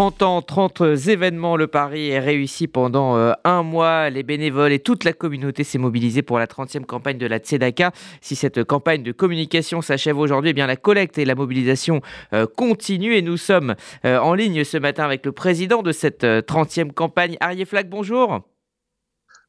30 0.00 0.22
ans, 0.22 0.40
30 0.40 0.80
événements. 1.08 1.58
Le 1.58 1.66
pari 1.66 2.08
est 2.08 2.20
réussi 2.20 2.68
pendant 2.68 3.18
euh, 3.18 3.34
un 3.44 3.62
mois. 3.62 4.08
Les 4.08 4.22
bénévoles 4.22 4.72
et 4.72 4.78
toute 4.78 5.04
la 5.04 5.12
communauté 5.12 5.62
s'est 5.62 5.76
mobilisée 5.76 6.22
pour 6.22 6.38
la 6.38 6.46
30e 6.46 6.86
campagne 6.86 7.18
de 7.18 7.26
la 7.26 7.36
Tzedaka. 7.36 7.92
Si 8.22 8.34
cette 8.34 8.64
campagne 8.64 9.02
de 9.02 9.12
communication 9.12 9.82
s'achève 9.82 10.16
aujourd'hui, 10.16 10.52
eh 10.52 10.54
bien 10.54 10.66
la 10.66 10.76
collecte 10.76 11.18
et 11.18 11.26
la 11.26 11.34
mobilisation 11.34 12.00
euh, 12.32 12.46
continuent. 12.46 13.12
Et 13.12 13.20
nous 13.20 13.36
sommes 13.36 13.74
euh, 14.06 14.16
en 14.16 14.32
ligne 14.32 14.64
ce 14.64 14.78
matin 14.78 15.04
avec 15.04 15.26
le 15.26 15.32
président 15.32 15.82
de 15.82 15.92
cette 15.92 16.24
30e 16.24 16.92
campagne, 16.92 17.36
Arié 17.40 17.66
Flack. 17.66 17.90
Bonjour. 17.90 18.40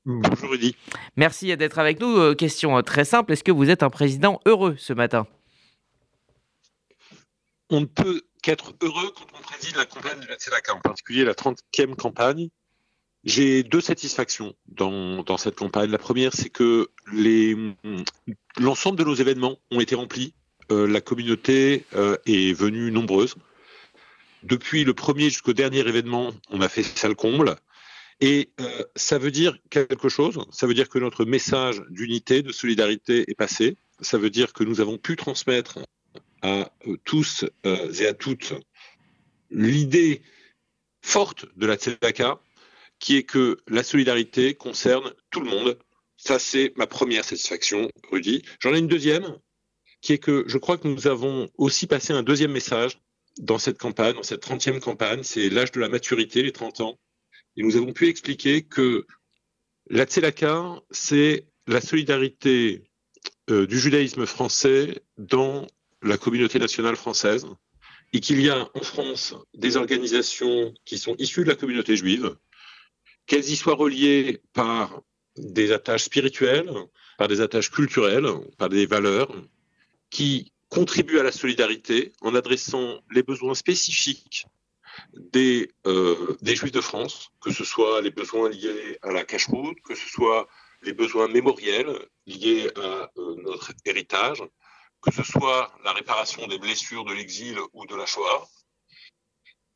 Bonjour 0.04 0.50
Rudy. 0.50 0.76
Merci 1.16 1.56
d'être 1.56 1.80
avec 1.80 2.02
nous. 2.02 2.36
question 2.36 2.82
très 2.82 3.06
simple. 3.06 3.32
Est-ce 3.32 3.46
que 3.46 3.54
vous 3.54 3.70
êtes 3.70 3.84
un 3.84 3.90
président 3.90 4.42
heureux 4.46 4.76
ce 4.78 4.92
matin? 4.92 5.26
On 7.70 7.80
ne 7.80 7.86
peut 7.86 8.24
qu'être 8.42 8.73
heureux 8.82 9.14
quand 9.16 9.28
on 9.38 9.42
préside 9.42 9.76
la 9.76 9.86
campagne 9.86 10.20
de 10.20 10.28
la 10.28 10.36
Tzedaka, 10.36 10.76
en 10.76 10.80
particulier 10.80 11.23
la 11.23 11.34
30e 11.34 11.96
campagne. 11.96 12.50
J'ai 13.23 13.62
deux 13.62 13.81
satisfactions 13.81 14.55
dans, 14.67 15.38
cette 15.38 15.55
campagne. 15.55 15.91
La 15.91 16.00
première, 16.00 16.34
c'est 16.34 16.50
que 16.50 16.90
l'ensemble 18.58 18.98
de 18.98 19.04
nos 19.04 19.14
événements 19.14 19.59
ont 19.70 19.80
été 19.80 19.94
remplis. 19.94 20.34
Euh, 20.72 20.88
la 20.88 21.02
communauté 21.02 21.86
euh, 21.94 22.17
est 22.26 22.54
venue 22.54 22.91
nombreuse. 22.91 23.36
Depuis 24.44 24.84
le 24.84 24.95
premier 24.95 25.26
jusqu'au 25.26 25.53
dernier 25.53 25.80
événement, 25.80 26.31
on 26.50 26.62
a 26.62 26.70
fait 26.70 26.81
salle 26.81 27.16
comble. 27.16 27.58
Et 28.22 28.50
euh, 28.59 28.84
ça 28.95 29.20
veut 29.20 29.31
dire 29.31 29.58
quelque 29.70 30.09
chose. 30.09 30.39
Ça 30.52 30.66
veut 30.66 30.73
dire 30.73 30.89
que 30.89 30.98
notre 30.98 31.26
message 31.26 31.84
d'unité, 31.89 32.42
de 32.42 32.52
solidarité 32.52 33.26
est 33.28 33.36
passé. 33.36 33.78
Ça 34.00 34.17
veut 34.17 34.31
dire 34.31 34.53
que 34.53 34.64
nous 34.64 34.81
avons 34.81 34.98
pu 34.98 35.16
transmettre 35.16 35.80
à 36.41 36.72
euh, 36.88 36.98
tous 37.04 37.45
euh, 37.66 37.94
et 37.94 38.08
à 38.08 38.13
toutes 38.13 38.54
l'idée 39.52 40.22
forte 41.02 41.45
de 41.58 41.66
la 41.66 41.76
Tzedaka, 41.76 42.40
qui 43.00 43.17
est 43.17 43.23
que 43.23 43.58
la 43.67 43.84
solidarité 43.84 44.53
concerne 44.53 45.14
tout 45.30 45.42
le 45.42 45.50
monde. 45.50 45.78
Ça, 46.17 46.39
c'est 46.39 46.73
ma 46.78 46.88
première 46.88 47.25
satisfaction, 47.25 47.89
Rudy. 48.12 48.44
J'en 48.59 48.73
ai 48.73 48.80
une 48.80 48.88
deuxième, 48.88 49.38
qui 50.02 50.14
est 50.14 50.19
que 50.19 50.44
je 50.47 50.58
crois 50.58 50.78
que 50.78 50.88
nous 50.88 51.08
avons 51.08 51.50
aussi 51.58 51.88
passé 51.88 52.14
un 52.14 52.23
deuxième 52.23 52.52
message 52.52 53.00
dans 53.39 53.58
cette 53.58 53.78
campagne, 53.78 54.16
dans 54.16 54.23
cette 54.23 54.45
30e 54.45 54.80
campagne, 54.80 55.23
c'est 55.23 55.50
l'âge 55.50 55.72
de 55.72 55.80
la 55.80 55.89
maturité, 55.89 56.44
les 56.44 56.52
30 56.52 56.81
ans. 56.81 57.00
Et 57.58 57.64
nous 57.64 57.75
avons 57.75 57.94
pu 57.94 58.08
expliquer 58.08 58.64
que 58.64 59.06
la 59.89 60.06
Tzedaka, 60.06 60.81
c'est 60.92 61.47
la 61.67 61.81
solidarité 61.81 62.84
euh, 63.50 63.66
du 63.66 63.80
judaïsme 63.80 64.25
français 64.25 65.02
dans 65.17 65.66
la 66.02 66.17
communauté 66.17 66.59
nationale 66.59 66.95
française 66.95 67.47
et 68.13 68.19
qu'il 68.19 68.41
y 68.41 68.49
a 68.49 68.69
en 68.73 68.81
France 68.81 69.35
des 69.53 69.77
organisations 69.77 70.73
qui 70.85 70.97
sont 70.97 71.16
issues 71.17 71.44
de 71.44 71.49
la 71.49 71.55
communauté 71.55 71.95
juive, 71.95 72.35
qu'elles 73.25 73.49
y 73.49 73.55
soient 73.55 73.75
reliées 73.75 74.41
par 74.53 75.02
des 75.38 75.72
attaches 75.72 76.03
spirituelles, 76.03 76.72
par 77.17 77.27
des 77.27 77.39
attaches 77.39 77.72
culturelles, 77.72 78.27
par 78.57 78.69
des 78.69 78.85
valeurs, 78.85 79.33
qui 80.09 80.52
contribuent 80.69 81.19
à 81.19 81.23
la 81.23 81.31
solidarité 81.31 82.13
en 82.22 82.35
adressant 82.35 82.99
les 83.11 83.23
besoins 83.23 83.53
spécifiques 83.53 84.45
des, 85.13 85.72
euh, 85.88 86.38
Juifs 86.44 86.72
de 86.72 86.81
France, 86.81 87.29
que 87.41 87.52
ce 87.52 87.63
soit 87.63 88.02
les 88.02 88.11
besoins 88.11 88.49
liés 88.49 88.97
à 89.02 89.11
la 89.11 89.23
cache 89.23 89.47
que 89.85 89.95
ce 89.95 90.09
soit 90.09 90.47
les 90.83 90.94
besoins 90.94 91.27
mémoriels 91.27 91.94
liés 92.25 92.69
à 92.75 93.11
euh, 93.17 93.35
notre 93.44 93.72
héritage, 93.85 94.44
que 95.02 95.11
ce 95.11 95.23
soit 95.23 95.73
la 95.83 95.94
réparation 95.94 96.47
des 96.47 96.59
blessures 96.59 97.05
de 97.05 97.13
l'exil 97.13 97.57
ou 97.73 97.85
de 97.85 97.95
la 97.95 98.05
Shoah. 98.05 98.47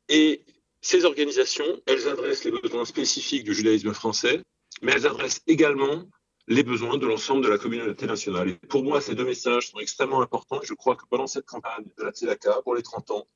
Et 0.08 0.44
ces 0.80 1.04
organisations, 1.04 1.80
elles 1.86 2.08
adressent 2.08 2.44
les 2.44 2.52
besoins 2.52 2.84
spécifiques 2.84 3.44
du 3.44 3.54
judaïsme 3.54 3.92
français, 3.92 4.42
mais 4.82 4.92
elles 4.92 5.06
adressent 5.06 5.42
également 5.46 6.04
les 6.48 6.62
besoins 6.62 6.96
de 6.96 7.06
l'ensemble 7.06 7.42
de 7.44 7.48
la 7.48 7.58
communauté 7.58 8.06
nationale. 8.06 8.56
Pour 8.68 8.84
moi, 8.84 9.00
ces 9.00 9.16
deux 9.16 9.24
messages 9.24 9.70
sont 9.70 9.80
extrêmement 9.80 10.22
importants. 10.22 10.60
Je 10.62 10.74
crois 10.74 10.94
que 10.94 11.04
pendant 11.10 11.26
cette 11.26 11.46
campagne 11.46 11.84
de 11.98 12.04
la 12.04 12.12
Tzedaka, 12.12 12.62
pour 12.62 12.76
les 12.76 12.82
30 12.82 13.10
ans, 13.10 13.26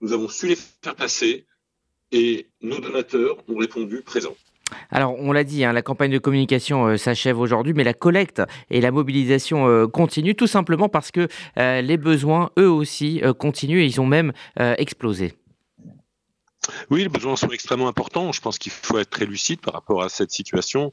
nous 0.00 0.12
avons 0.12 0.28
su 0.28 0.48
les 0.48 0.56
faire 0.56 0.96
passer 0.96 1.46
et 2.10 2.48
nos 2.60 2.80
donateurs 2.80 3.36
ont 3.48 3.56
répondu 3.56 4.02
présent. 4.02 4.36
Alors, 4.90 5.14
on 5.18 5.32
l'a 5.32 5.44
dit, 5.44 5.64
hein, 5.64 5.72
la 5.72 5.82
campagne 5.82 6.10
de 6.10 6.18
communication 6.18 6.86
euh, 6.86 6.96
s'achève 6.96 7.38
aujourd'hui, 7.38 7.72
mais 7.72 7.84
la 7.84 7.94
collecte 7.94 8.42
et 8.70 8.80
la 8.80 8.90
mobilisation 8.90 9.68
euh, 9.68 9.86
continuent 9.86 10.34
tout 10.34 10.46
simplement 10.46 10.88
parce 10.88 11.10
que 11.10 11.28
euh, 11.58 11.80
les 11.82 11.96
besoins, 11.96 12.50
eux 12.58 12.70
aussi, 12.70 13.22
continuent 13.38 13.80
et 13.80 13.86
ils 13.86 14.00
ont 14.00 14.06
même 14.06 14.32
explosé. 14.58 15.34
Oui, 16.90 17.02
les 17.02 17.08
besoins 17.08 17.36
sont 17.36 17.50
extrêmement 17.50 17.88
importants. 17.88 18.32
Je 18.32 18.40
pense 18.40 18.58
qu'il 18.58 18.72
faut 18.72 18.98
être 18.98 19.10
très 19.10 19.26
lucide 19.26 19.60
par 19.60 19.74
rapport 19.74 20.02
à 20.02 20.08
cette 20.08 20.30
situation. 20.30 20.90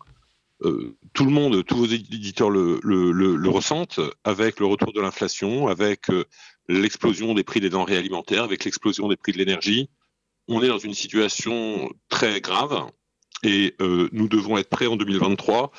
tout 0.62 1.26
le 1.26 1.32
monde, 1.32 1.66
tous 1.66 1.78
vos 1.78 1.86
éditeurs 1.86 2.50
le, 2.50 2.80
le 2.84 3.50
ressentent 3.50 4.00
avec 4.24 4.60
le 4.60 4.66
retour 4.66 4.94
de 4.94 5.02
l'inflation, 5.02 5.68
avec 5.68 6.08
l'explosion 6.70 7.34
des 7.34 7.44
prix 7.44 7.60
des 7.60 7.70
denrées 7.70 7.98
alimentaires, 7.98 8.44
avec 8.44 8.66
l'explosion 8.66 9.08
des 9.08 9.18
prix 9.18 9.32
de 9.32 9.38
l'énergie. 9.38 9.90
On 10.48 10.62
est 10.62 10.68
dans 10.68 10.78
une 10.78 10.94
situation 10.94 11.92
très 12.10 12.40
grave 12.40 12.86
et 13.44 13.76
euh, 13.82 14.10
nous 14.12 14.28
devons 14.28 14.58
être 14.58 14.70
prêts 14.70 14.88
en 14.88 14.96
2023 14.96 15.72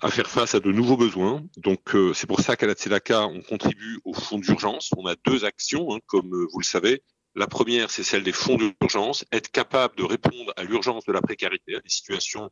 à 0.00 0.10
faire 0.10 0.28
face 0.28 0.54
à 0.54 0.60
de 0.60 0.70
nouveaux 0.70 0.96
besoins. 0.96 1.42
Donc 1.56 1.94
euh, 1.94 2.12
c'est 2.12 2.26
pour 2.26 2.40
ça 2.40 2.56
qu'à 2.56 2.66
la 2.66 2.74
Tzedaka, 2.74 3.26
on 3.26 3.40
contribue 3.40 3.98
au 4.04 4.12
fonds 4.12 4.38
d'urgence. 4.38 4.90
On 4.96 5.06
a 5.06 5.14
deux 5.24 5.44
actions, 5.44 5.94
hein, 5.94 5.98
comme 6.06 6.34
euh, 6.34 6.46
vous 6.52 6.60
le 6.60 6.64
savez. 6.64 7.02
La 7.34 7.46
première, 7.46 7.90
c'est 7.90 8.02
celle 8.02 8.22
des 8.22 8.32
fonds 8.32 8.56
d'urgence, 8.56 9.24
être 9.32 9.50
capable 9.50 9.96
de 9.96 10.04
répondre 10.04 10.52
à 10.56 10.64
l'urgence 10.64 11.04
de 11.04 11.12
la 11.12 11.20
précarité, 11.20 11.76
à 11.76 11.80
des 11.80 11.88
situations 11.88 12.50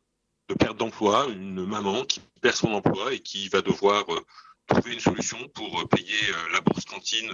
de 0.49 0.53
perte 0.53 0.77
d'emploi, 0.77 1.27
une 1.31 1.65
maman 1.65 2.03
qui 2.03 2.21
perd 2.41 2.55
son 2.55 2.71
emploi 2.73 3.13
et 3.13 3.19
qui 3.19 3.47
va 3.49 3.61
devoir 3.63 4.05
trouver 4.67 4.93
une 4.93 4.99
solution 4.99 5.39
pour 5.55 5.89
payer 5.89 6.13
la 6.53 6.61
bourse 6.61 6.85
cantine, 6.85 7.31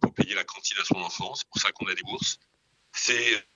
pour 0.00 0.14
payer 0.14 0.36
la 0.36 0.44
cantine 0.44 0.76
à 0.80 0.84
son 0.84 1.00
enfant. 1.00 1.34
C'est 1.34 1.48
pour 1.48 1.60
ça 1.60 1.72
qu'on 1.72 1.86
a 1.86 1.94
des 1.94 2.02
bourses. 2.02 2.38
C'est 2.92 3.48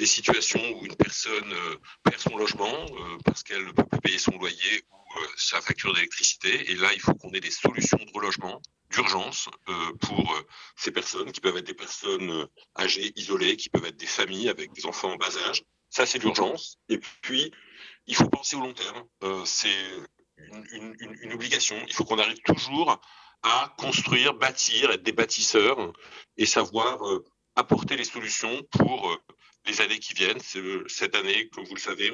des 0.00 0.06
situations 0.06 0.62
où 0.76 0.86
une 0.86 0.96
personne 0.96 1.52
euh, 1.52 1.76
perd 2.02 2.18
son 2.18 2.34
logement 2.38 2.72
euh, 2.72 3.18
parce 3.22 3.42
qu'elle 3.42 3.66
ne 3.66 3.72
peut 3.72 3.84
plus 3.84 4.00
payer 4.00 4.18
son 4.18 4.30
loyer 4.38 4.84
ou 4.90 5.18
euh, 5.20 5.26
sa 5.36 5.60
facture 5.60 5.92
d'électricité. 5.92 6.70
Et 6.70 6.74
là, 6.74 6.88
il 6.94 7.00
faut 7.00 7.14
qu'on 7.14 7.30
ait 7.32 7.40
des 7.40 7.50
solutions 7.50 7.98
de 7.98 8.10
relogement 8.14 8.62
d'urgence 8.90 9.48
pour 10.00 10.36
ces 10.74 10.90
personnes 10.90 11.30
qui 11.30 11.40
peuvent 11.40 11.56
être 11.56 11.66
des 11.66 11.74
personnes 11.74 12.48
âgées, 12.76 13.12
isolées, 13.14 13.56
qui 13.56 13.68
peuvent 13.68 13.84
être 13.84 13.96
des 13.96 14.06
familles 14.06 14.48
avec 14.48 14.72
des 14.72 14.84
enfants 14.84 15.12
en 15.12 15.16
bas 15.16 15.36
âge. 15.48 15.62
Ça, 15.90 16.06
c'est 16.06 16.18
l'urgence. 16.18 16.76
Et 16.88 16.98
puis, 16.98 17.52
il 18.08 18.16
faut 18.16 18.28
penser 18.28 18.56
au 18.56 18.60
long 18.60 18.74
terme. 18.74 19.04
c'est 19.44 19.68
une, 20.38 20.96
une, 21.22 21.32
obligation. 21.32 21.76
Il 21.86 21.94
faut 21.94 22.04
qu'on 22.04 22.18
arrive 22.18 22.40
toujours 22.44 23.00
à 23.44 23.72
construire, 23.78 24.34
bâtir, 24.34 24.90
être 24.90 25.04
des 25.04 25.12
bâtisseurs 25.12 25.92
et 26.36 26.46
savoir 26.46 26.98
apporter 27.54 27.96
les 27.96 28.04
solutions 28.04 28.60
pour 28.72 29.16
les 29.66 29.80
années 29.80 29.98
qui 29.98 30.14
viennent. 30.14 30.40
Cette 30.86 31.14
année, 31.14 31.48
comme 31.48 31.64
vous 31.64 31.74
le 31.74 31.80
savez, 31.80 32.12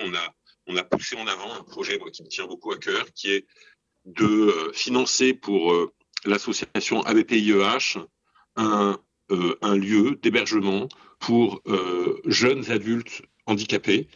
on 0.67 0.77
a, 0.77 0.85
poussé 0.85 1.17
en 1.17 1.27
avant 1.27 1.53
un 1.55 1.63
projet 1.63 1.99
qui 2.13 2.23
me 2.23 2.29
tient 2.29 2.47
beaucoup 2.47 2.73
à 2.73 2.79
cœur, 2.79 3.07
qui 3.15 3.33
est 3.33 3.47
de 4.05 4.25
euh, 4.25 4.73
financer 4.73 5.35
pour 5.35 5.73
euh, 5.73 5.93
l'association 6.25 7.03
ABPIEH 7.03 7.99
un, 8.57 8.99
euh, 9.33 9.77
lieu 9.77 10.19
d'hébergement 10.23 10.89
pour 11.19 11.63
jeunes 12.27 12.71
adultes 12.71 13.23
handicapés. 13.47 14.09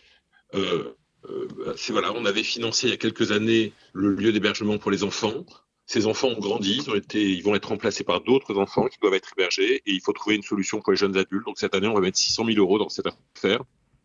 voilà, 0.52 2.12
on 2.14 2.24
avait 2.24 2.42
financé 2.42 2.86
il 2.86 2.90
y 2.90 2.92
a 2.92 2.98
quelques 2.98 3.32
années 3.32 3.72
le 3.92 4.12
lieu 4.14 4.32
d'hébergement 4.32 4.78
pour 4.78 4.90
les 4.90 5.02
enfants. 5.02 5.44
Ces 5.92 6.06
enfants 6.06 6.28
ont 6.28 6.38
grandi, 6.38 6.76
ils, 6.76 6.88
ont 6.88 6.94
été, 6.94 7.20
ils 7.20 7.42
vont 7.42 7.56
être 7.56 7.70
remplacés 7.70 8.04
par 8.04 8.20
d'autres 8.20 8.56
enfants 8.56 8.86
qui 8.86 8.96
doivent 9.00 9.14
être 9.14 9.32
hébergés 9.36 9.82
et 9.84 9.92
il 9.92 10.00
faut 10.00 10.12
trouver 10.12 10.36
une 10.36 10.42
solution 10.44 10.80
pour 10.80 10.92
les 10.92 10.96
jeunes 10.96 11.16
adultes. 11.16 11.44
Donc 11.44 11.58
cette 11.58 11.74
année, 11.74 11.88
on 11.88 11.94
va 11.94 12.00
mettre 12.00 12.16
600 12.16 12.44
000 12.44 12.58
euros 12.58 12.78
dans 12.78 12.88
cette 12.88 13.06
affaire. 13.08 13.64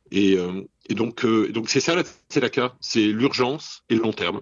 Et, 0.09 0.35
euh, 0.35 0.63
et 0.89 0.95
donc, 0.95 1.23
euh, 1.25 1.53
c'est 1.67 1.81
ça 1.81 1.93
la 1.93 2.49
cas, 2.49 2.73
c'est 2.79 3.05
l'urgence 3.05 3.83
et 3.89 3.93
le 3.93 4.01
long 4.01 4.13
terme. 4.13 4.41